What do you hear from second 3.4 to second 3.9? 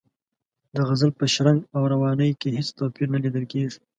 کیږي.